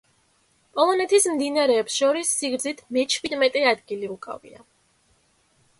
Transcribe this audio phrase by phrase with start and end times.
[0.77, 4.67] პოლონეთის მდინარეებს შორის სიგრძით მეჩვიდმეტე ადგილი უკავია.